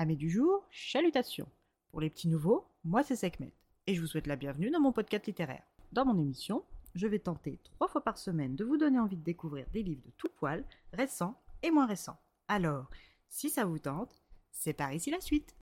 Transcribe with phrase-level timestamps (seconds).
[0.00, 1.48] Amis du jour, chalutations.
[1.90, 3.52] Pour les petits nouveaux, moi c'est Sekhmet
[3.88, 5.64] et je vous souhaite la bienvenue dans mon podcast littéraire.
[5.90, 6.62] Dans mon émission,
[6.94, 10.04] je vais tenter trois fois par semaine de vous donner envie de découvrir des livres
[10.06, 11.34] de tout poil, récents
[11.64, 12.16] et moins récents.
[12.46, 12.88] Alors,
[13.28, 14.22] si ça vous tente,
[14.52, 15.56] c'est par ici la suite.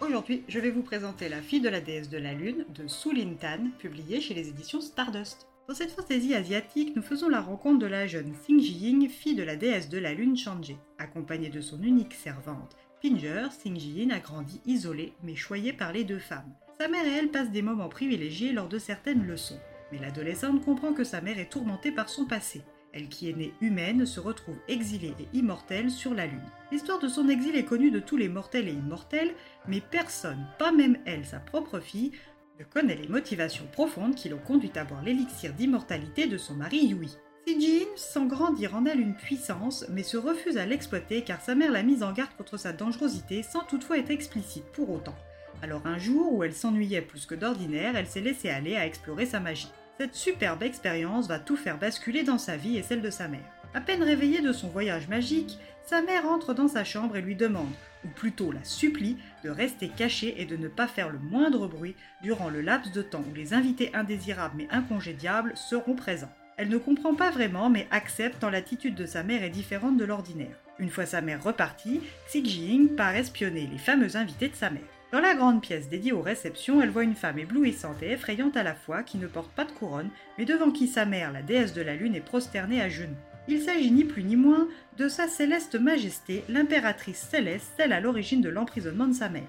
[0.00, 3.34] Aujourd'hui, je vais vous présenter La fille de la déesse de la lune de Sulin
[3.34, 5.48] Tan, publiée chez les éditions Stardust.
[5.66, 9.42] Dans cette fantaisie asiatique, nous faisons la rencontre de la jeune Xing Jiying, fille de
[9.42, 10.76] la déesse de la lune Changé.
[10.98, 16.04] Accompagnée de son unique servante, Pinger, Xing Jiying a grandi isolée mais choyée par les
[16.04, 16.52] deux femmes.
[16.78, 19.58] Sa mère et elle passent des moments privilégiés lors de certaines leçons.
[19.90, 22.60] Mais l'adolescente comprend que sa mère est tourmentée par son passé.
[22.92, 26.40] Elle qui est née humaine se retrouve exilée et immortelle sur la Lune.
[26.72, 29.34] L'histoire de son exil est connue de tous les mortels et immortels,
[29.66, 32.12] mais personne, pas même elle, sa propre fille,
[32.58, 36.86] ne connaît les motivations profondes qui l'ont conduit à boire l'élixir d'immortalité de son mari
[36.86, 37.16] Yui.
[37.46, 41.72] Jin sent grandir en elle une puissance, mais se refuse à l'exploiter car sa mère
[41.72, 45.14] l'a mise en garde contre sa dangerosité sans toutefois être explicite pour autant.
[45.62, 49.26] Alors un jour où elle s'ennuyait plus que d'ordinaire, elle s'est laissée aller à explorer
[49.26, 49.70] sa magie.
[49.98, 53.53] Cette superbe expérience va tout faire basculer dans sa vie et celle de sa mère.
[53.74, 57.34] À peine réveillée de son voyage magique, sa mère entre dans sa chambre et lui
[57.36, 57.72] demande
[58.04, 61.96] ou plutôt la supplie, de rester cachée et de ne pas faire le moindre bruit
[62.22, 66.32] durant le laps de temps où les invités indésirables mais incongédiables seront présents.
[66.56, 70.04] Elle ne comprend pas vraiment mais accepte tant l'attitude de sa mère est différente de
[70.04, 70.56] l'ordinaire.
[70.78, 74.82] Une fois sa mère repartie, Xi Jing part espionner les fameux invités de sa mère.
[75.12, 78.64] Dans la grande pièce dédiée aux réceptions, elle voit une femme éblouissante et effrayante à
[78.64, 81.72] la fois qui ne porte pas de couronne, mais devant qui sa mère, la déesse
[81.72, 83.14] de la lune, est prosternée à genoux.
[83.46, 88.40] Il s'agit ni plus ni moins de sa céleste majesté, l'impératrice céleste, celle à l'origine
[88.40, 89.42] de l'emprisonnement de sa mère.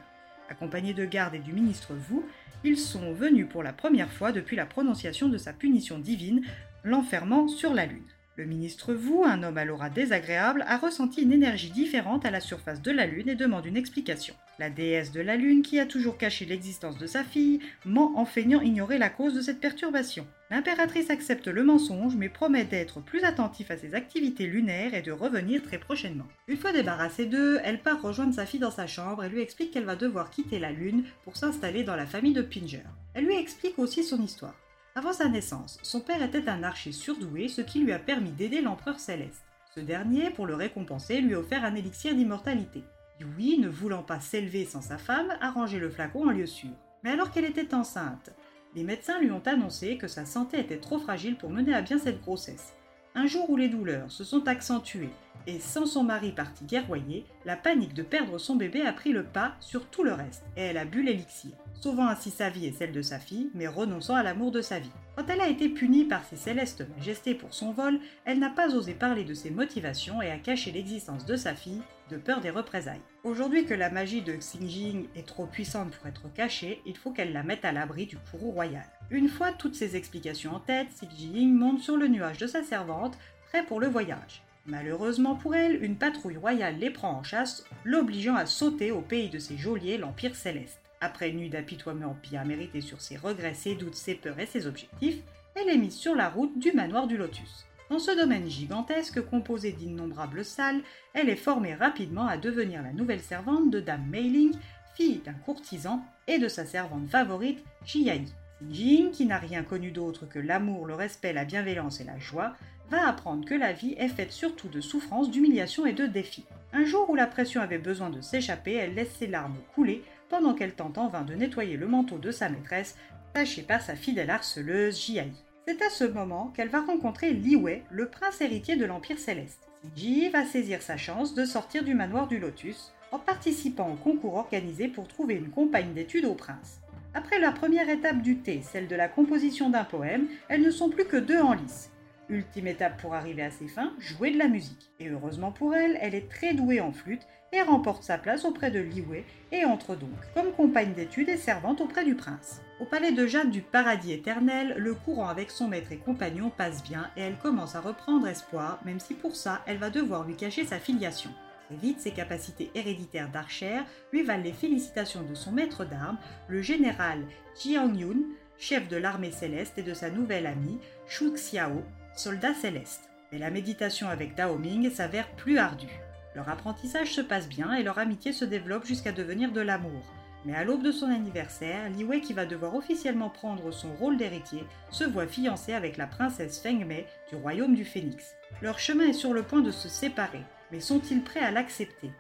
[0.50, 2.22] Accompagnés de gardes et du ministre Wu,
[2.66, 6.42] ils sont venus pour la première fois depuis la prononciation de sa punition divine,
[6.84, 8.04] l'enfermant sur la Lune.
[8.38, 12.42] Le ministre Wu, un homme à l'aura désagréable, a ressenti une énergie différente à la
[12.42, 14.36] surface de la Lune et demande une explication.
[14.60, 18.26] La déesse de la Lune, qui a toujours caché l'existence de sa fille, ment en
[18.26, 20.28] feignant ignorer la cause de cette perturbation.
[20.52, 25.14] L'impératrice accepte le mensonge mais promet d'être plus attentif à ses activités lunaires et de
[25.14, 26.28] revenir très prochainement.
[26.50, 29.72] Une fois débarrassée d'eux, elle part rejoindre sa fille dans sa chambre et lui explique
[29.72, 32.84] qu'elle va devoir quitter la Lune pour s'installer dans la famille de Pinger.
[33.14, 34.56] Elle lui explique aussi son histoire.
[34.98, 38.62] Avant sa naissance, son père était un archer surdoué, ce qui lui a permis d'aider
[38.62, 39.44] l'empereur céleste.
[39.76, 42.82] Ce dernier, pour le récompenser, lui a offert un élixir d'immortalité.
[43.20, 46.70] Yui, ne voulant pas s'élever sans sa femme, a rangé le flacon en lieu sûr.
[47.04, 48.32] Mais alors qu'elle était enceinte,
[48.74, 52.00] les médecins lui ont annoncé que sa santé était trop fragile pour mener à bien
[52.00, 52.74] cette grossesse.
[53.16, 55.12] Un jour où les douleurs se sont accentuées
[55.46, 59.26] et sans son mari parti guerroyer, la panique de perdre son bébé a pris le
[59.26, 61.52] pas sur tout le reste et elle a bu l'élixir,
[61.82, 64.80] sauvant ainsi sa vie et celle de sa fille, mais renonçant à l'amour de sa
[64.80, 64.92] vie.
[65.16, 68.76] Quand elle a été punie par ses célestes majestés pour son vol, elle n'a pas
[68.76, 72.50] osé parler de ses motivations et a caché l'existence de sa fille, de peur des
[72.50, 73.02] représailles.
[73.24, 77.34] Aujourd'hui que la magie de Xinjing est trop puissante pour être cachée, il faut qu'elle
[77.34, 78.86] la mette à l'abri du courroux royal.
[79.10, 83.18] Une fois toutes ces explications en tête, Xinjing monte sur le nuage de sa servante,
[83.50, 84.44] prêt pour le voyage.
[84.68, 89.30] Malheureusement pour elle, une patrouille royale les prend en chasse, l'obligeant à sauter au pays
[89.30, 90.82] de ses geôliers, l'Empire céleste.
[91.06, 94.66] Après une nuit d'apitoiement bien méritée sur ses regrets, ses doutes, ses peurs et ses
[94.66, 95.20] objectifs,
[95.54, 97.68] elle est mise sur la route du manoir du Lotus.
[97.92, 100.82] Dans ce domaine gigantesque composé d'innombrables salles,
[101.14, 104.56] elle est formée rapidement à devenir la nouvelle servante de Dame Meiling,
[104.96, 108.26] fille d'un courtisan, et de sa servante favorite, Jiyai.
[108.72, 112.56] Jing, qui n'a rien connu d'autre que l'amour, le respect, la bienveillance et la joie,
[112.90, 116.46] va apprendre que la vie est faite surtout de souffrances, d'humiliations et de défis.
[116.74, 120.54] Un jour où la pression avait besoin de s'échapper, elle laisse ses larmes couler pendant
[120.54, 122.96] qu'elle tente en vain de nettoyer le manteau de sa maîtresse,
[123.34, 125.32] taché par sa fidèle harceleuse Jiai.
[125.68, 129.68] C'est à ce moment qu'elle va rencontrer Li Wei, le prince héritier de l'Empire céleste.
[129.96, 134.36] Ji va saisir sa chance de sortir du manoir du Lotus en participant au concours
[134.36, 136.82] organisé pour trouver une compagne d'études au prince.
[137.14, 140.90] Après la première étape du thé, celle de la composition d'un poème, elles ne sont
[140.90, 141.92] plus que deux en lice.
[142.30, 144.92] Ultime étape pour arriver à ses fins, jouer de la musique.
[145.00, 148.72] Et heureusement pour elle, elle est très douée en flûte et remporte sa place auprès
[148.72, 152.62] de Liwei et entre donc comme compagne d'études et servante auprès du prince.
[152.82, 156.84] Au palais de Jade du paradis éternel, le courant avec son maître et compagnon passe
[156.84, 160.36] bien et elle commence à reprendre espoir, même si pour ça, elle va devoir lui
[160.36, 161.32] cacher sa filiation.
[161.68, 166.18] Très vite, ses capacités héréditaires d'archère lui valent les félicitations de son maître d'armes,
[166.48, 167.26] le général
[167.60, 168.18] Jiang Yun,
[168.58, 171.84] chef de l'armée céleste, et de sa nouvelle amie, Shu Xiao,
[172.16, 173.10] soldat céleste.
[173.32, 176.02] Mais la méditation avec Dao Ming s'avère plus ardue.
[176.36, 180.04] Leur apprentissage se passe bien et leur amitié se développe jusqu'à devenir de l'amour.
[180.46, 184.18] Mais à l'aube de son anniversaire, Li Wei, qui va devoir officiellement prendre son rôle
[184.18, 188.36] d'héritier, se voit fiancé avec la princesse Feng Mei du royaume du Phénix.
[188.62, 190.44] Leur chemin est sur le point de se séparer.
[190.72, 192.12] mais sont-ils prêts à l'accepter?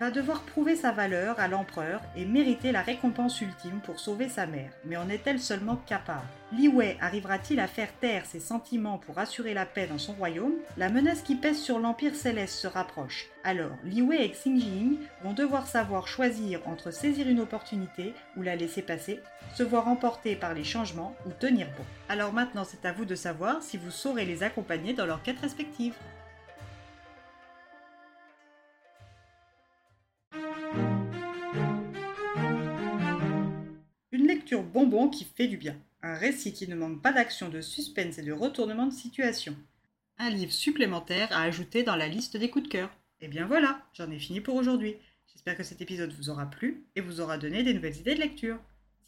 [0.00, 4.46] Va devoir prouver sa valeur à l'empereur et mériter la récompense ultime pour sauver sa
[4.46, 4.70] mère.
[4.84, 6.26] Mais en est-elle seulement capable?
[6.52, 10.54] Li Wei arrivera-t-il à faire taire ses sentiments pour assurer la paix dans son royaume?
[10.76, 13.26] La menace qui pèse sur l'Empire céleste se rapproche.
[13.44, 18.42] Alors, Li Wei et Xing Jing vont devoir savoir choisir entre saisir une opportunité ou
[18.42, 19.20] la laisser passer,
[19.54, 21.84] se voir emporter par les changements ou tenir bon.
[22.08, 25.42] Alors maintenant, c'est à vous de savoir si vous saurez les accompagner dans leurs quêtes
[34.44, 34.72] respectives.
[34.72, 35.76] bonbon qui fait du bien.
[36.02, 39.56] Un récit qui ne manque pas d'action, de suspense et de retournement de situation.
[40.18, 42.90] Un livre supplémentaire à ajouter dans la liste des coups de cœur.
[43.20, 44.96] Et bien voilà, j'en ai fini pour aujourd'hui.
[45.32, 48.20] J'espère que cet épisode vous aura plu et vous aura donné des nouvelles idées de
[48.20, 48.58] lecture.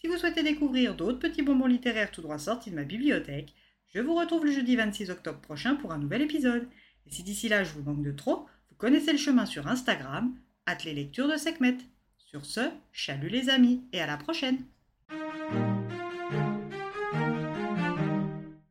[0.00, 3.54] Si vous souhaitez découvrir d'autres petits bonbons littéraires tout droit sortis de ma bibliothèque,
[3.94, 6.66] je vous retrouve le jeudi 26 octobre prochain pour un nouvel épisode.
[7.06, 10.34] Et si d'ici là je vous manque de trop, vous connaissez le chemin sur Instagram,
[10.66, 11.78] at les lectures de Sekhmet.
[12.16, 12.60] Sur ce,
[12.92, 14.64] chalut les amis et à la prochaine